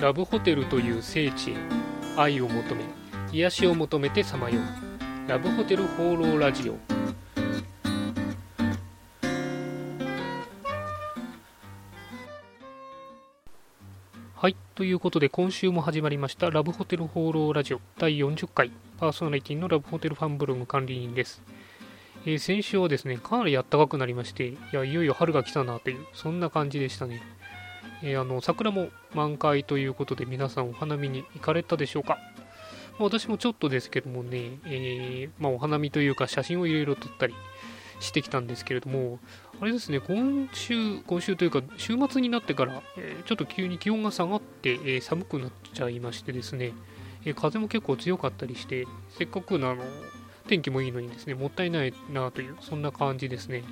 [0.00, 1.54] ラブホテルという聖地へ
[2.16, 2.84] 愛を求め
[3.32, 5.30] 癒しを求めてさまよう。
[5.30, 6.76] ラブホテル放浪ラジオ。
[14.36, 17.80] はいということで今週も始まりましたラブホテル放浪ラジオ。
[17.98, 18.70] 第40回。
[18.98, 21.40] パーソナリティのラブホテルファンブログ管理人です。
[22.26, 27.22] えー、先週はですね、かなり暖かくなりまして、いや、いよいよ春が来たなという、そんな感じでしたね。
[28.04, 32.18] えー、あの桜も満開ということで皆さんお花見に行かれたでしょうか、
[32.98, 37.34] まあ、私もちょっとですけどもね、えー、まあ、お花見というか写真をいろいろ撮ったり
[38.00, 39.18] してきたんですけれども
[39.60, 46.72] あれですね今週今週というか週末になってから、え、ちょっと急に気温が下がって、え、寒くなっちゃいましてですね、
[47.24, 49.82] え風も結構強かったりしてせっかくのあの
[50.46, 53.64] 天気もいいのにですねもったいないなというそんな感じですね。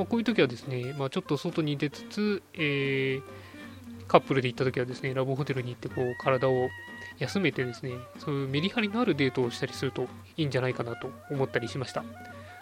[0.00, 6.70] まあ、こういう時はですね、まあ、ちょっと外に出つつ、えー、カップルで行った時はですね、ラブホテルに行ってこう体を
[7.18, 12.02] 休めてですね、そういうメリハリのあるデートをしたりするといいんじゃないかなと思ったりしました。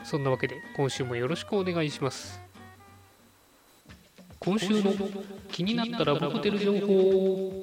[0.03, 2.41] そんなわけで今週もよろしくお願いします。
[4.41, 4.93] 今週の
[5.53, 7.63] 気になったラブホテル情報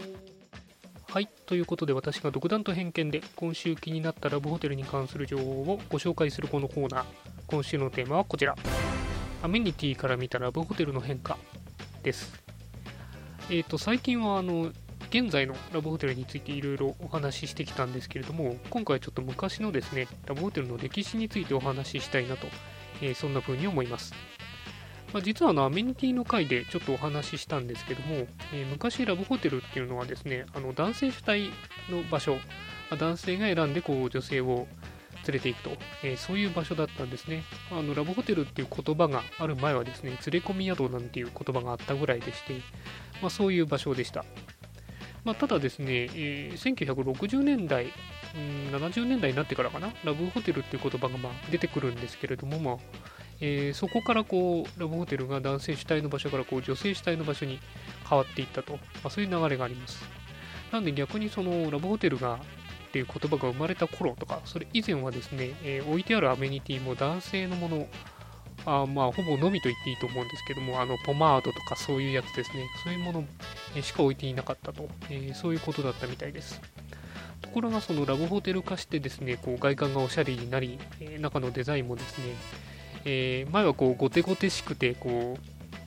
[1.09, 7.05] はい、ということで私が独断と偏見で今週気になったラブホテルに関する情報をご紹介するこのコーナー。
[7.47, 8.55] 今週のテーマはこちら。
[9.45, 11.38] アメニティから見たラブホテルの変化
[12.01, 12.33] です。
[13.51, 14.71] えっ、ー、と、最近はあの、
[15.11, 22.47] 現在のラブホテルについていろいろお話ししてきたんですけれども、今回はちょっと昔のですね、ラブホテルの歴史についてお話ししたいなと、
[23.03, 24.16] えー、そんな風に思います。
[25.13, 31.51] まあ、実はあのアメニティの回でちょっとお話ししたんですけども、えー、昔ラブホテルっていうのはですね、あの男性主体
[31.91, 32.41] の場所、ま
[32.93, 34.66] あ、男性が選んでこう女性を
[35.28, 35.72] 連れて行くと、
[36.04, 37.44] えー、そういう場所だったんですね。
[37.72, 42.62] あのラブホテルっていう言葉がある前はですね、連れ込み宿なんていう言葉があったぐらいでして、
[43.22, 44.26] まあ、そういう場所でした。
[45.23, 47.92] まあ、ただですね、えー、1960年代、
[48.36, 52.78] うん、70年代になってからかな、ラブホテルっていう言葉がまあ出てくるんですけれども、まあ
[53.41, 57.59] えー、そこからこうラブホテルが男性主体の場所からこう女性主体の場所に
[58.08, 60.03] 変わっていったと、まあ、そういう流れがあります。
[60.72, 62.40] なんで逆にそのラブホテルが
[62.95, 67.88] っていう言葉が生まれた頃とか、それ以前はですね、えー、置いてあるアメニティも男性のもの、
[68.66, 76.61] あまあ、ほぼのみと言っていいと思うんですけども、あの、ポマードとかそういうやつですね、そういうものしか置いていなかったと、えー、そういうことだったみたいです。
[77.41, 82.23] ところが、そのラブホテル化してですね、こう外観がおしゃれになり、え、中のデザインもですね、
[83.03, 85.38] えー、前はこう、ゴテゴテしくて、こ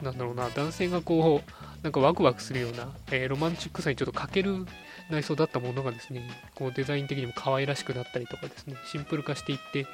[0.02, 4.66] う、なんだろうな、男性がこう、なんかワクワクするような、えー、ロマンチックさにちょっと欠ける
[5.10, 9.86] 内装だったものがですね、こうデザイン的にも可愛らしくなったりとかですね、シンプル化していって、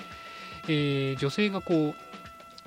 [0.68, 1.94] えー、女性がこう、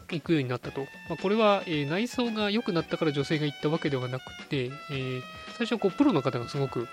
[0.09, 0.81] 行くようになったと。
[1.09, 5.21] まあ、これは、えー、内装が良くなったから女性が行ったわけではなくて、えー、
[5.57, 6.87] 最初はこうプロの方がすごく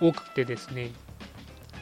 [0.00, 0.90] 多くてですね、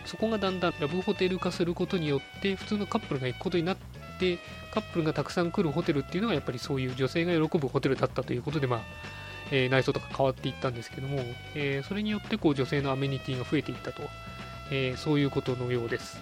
[0.04, 3.76] そこがだんだんラブホテル化することによって、普通のカップルが行くことになっ
[4.20, 4.38] て、
[4.72, 8.80] カップルがたくさん来るホテルっていうのがやっぱりそういう女性が喜ぶホテルだったということで、まあ、
[9.50, 11.20] えー、内装とか変わっていったんですけども、
[11.54, 14.02] えー、それによってこう女性のアメニティが増えていったと、
[14.70, 16.20] えー、そういうことのようです。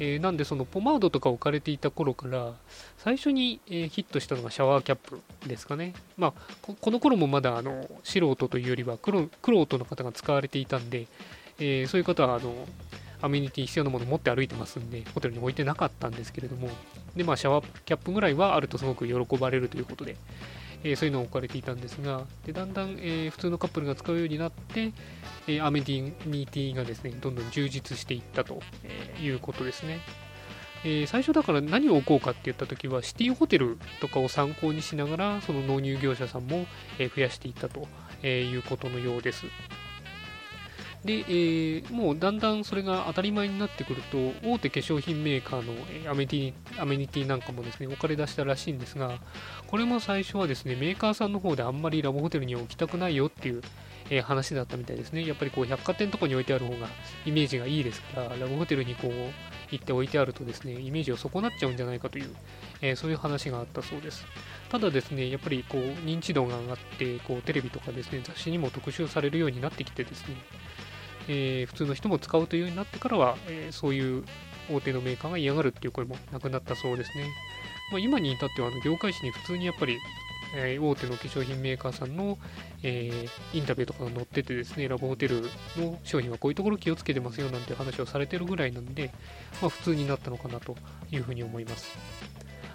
[0.00, 2.54] えなんでそのポマードとか置かれていた頃から
[2.98, 5.92] 最初に、えヒットしたのがシャワーキャップですかね。
[6.16, 6.32] まあ、
[6.62, 11.06] この頃もまだあの素人というよりはクロートの方が使われていたんで、
[11.60, 12.54] えそういう方はあの
[13.20, 16.68] アメニティ必要なもの持って歩いてますんで、ホテルに置いてなかったんですけれども、
[17.14, 20.16] で、まあ、シャワーキャップぐらいはあるとすごく喜ばれるということで、
[20.84, 24.92] えー、そういうのを置かれていたんですが、でだんだん、えー、普通のカップルが使うようになって、
[25.46, 28.60] えー、アメディニティがですね、どんどん充実していったと
[29.20, 30.00] いうことですね。
[30.84, 36.66] え、最初だから何を置こうかって言った時はシティホテルとかを参考にしながらその納入業者さんも、
[36.98, 37.86] え増やしていったと
[38.26, 39.46] いうことのようです。
[41.04, 44.18] で、えー、もうだんだんそれが当たり前になってくると、
[44.48, 49.18] 大手化粧品メーカーのアメニアメニティなんかもですね、置かれ出したらしいんですが、
[49.66, 53.62] これも最初はですね、メーカーさんの方であんまりラブホテルに置きたくないよっていう、
[54.10, 55.26] えー、話だったみたいですね。
[55.26, 56.86] やっぱりこう百貨店とかに置いてある方が
[57.26, 59.12] イメージがいいですから、ラブホテルにこう
[59.72, 62.30] 行って置いてあるとですね、イメージを損なっちゃうんじゃないかという、
[62.80, 64.24] えー、そういう話があったそうです。
[64.68, 70.36] ただですね、やっぱりこう認知度が上がって、こうテレビとかですね、雑誌にも特集されるようになってきてですね、
[71.28, 74.24] えー、普通の人も使うというようになってからは、えー、そういう
[74.70, 77.26] 大手のメーカーが嫌がるっていう声もなくなったそうですね。
[77.90, 79.98] まあ、今に至ってはあの業界誌に普通にやっぱり、
[80.56, 82.38] えー、大手の化粧品メーカーさんの、
[82.82, 85.42] え、インタビューとかが載っててですね、ラブホテル
[85.76, 89.12] の商品はこういうところ気をつけてますよなんて話をされてるぐらいなんで、
[89.60, 90.76] まあ、普通になったのかなと
[91.10, 91.96] いうふうに思います。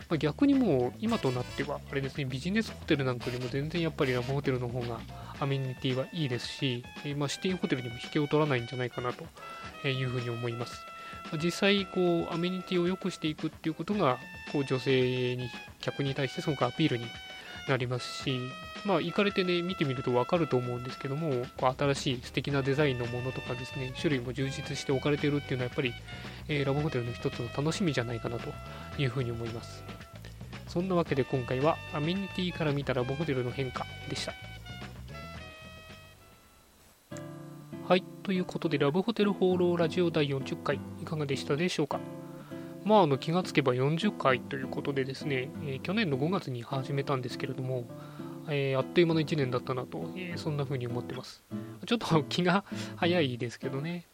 [0.10, 5.00] まあ、逆にもう今となってはあれですねビジネスホテルなんかよりも全然やっぱりラブホテルの方が
[5.40, 10.82] アメニティはいいですし、えまあ、シティホテルにも引けを取らないんじゃないかなというふうに思います。
[11.44, 14.18] 実際こうアメニティを良くしていくっていうことが
[14.52, 15.50] こう女性に
[15.82, 17.06] 客に対してすごくアピールに
[17.68, 18.40] なりますし、
[18.86, 25.94] まあ、行かれてね見てみると分かると思うんですけどもこう新しい素敵なデザインのものとかですね種類も充実して置かれてるっていうのはやっぱり、
[26.48, 28.54] えー、ラブホテルの一つの楽しみじゃないかなと
[28.98, 29.84] いうふうに思います
[30.68, 34.34] そんなわけで今回はアメニティから見たラブホテルの変化でした
[37.88, 38.04] はい。
[38.22, 42.02] ということで、ラブホテル放浪ラジオ第40回、いかがでしたでしょうか？
[42.84, 47.86] まあ、あの気がつけば40回ということでですね、えー、去年の5月に始めたんですけれども、
[48.50, 51.46] えー、あっという間の1年だったなと、えー、そんな風に思ってます。
[51.86, 52.66] ちょっと気が
[52.98, 54.06] 早いですけどね。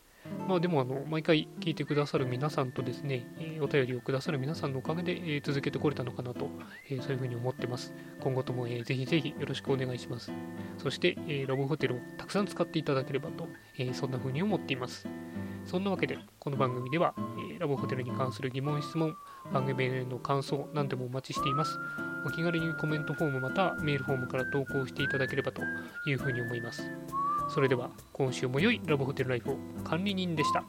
[0.47, 6.49] まあでもあの、毎回聞いてくださる皆さんとですね、えお便りをくださる皆さんのおかげで、え続けてこれたのかなと、
[6.89, 7.93] えそういうふうに思ってます。
[8.19, 10.31] 今後とも、えぜひぜひよろしくお願いします。
[10.77, 13.47] そして、えラブホテルをたくさん使っていただければと、
[13.77, 15.07] えそんなふうに思っています。
[15.65, 17.15] そんなわけで、この番組では、
[17.55, 19.15] えラブホテルに関する疑問、質問、
[19.53, 21.79] 番組への感想、何でもお待ちしています。
[22.25, 25.61] お気軽にコメントフォームまたメールフォームから投稿していただければと
[26.05, 26.89] いうふうに思います。
[27.49, 30.63] それでは今週も良いラブホテルライフを管理人でした。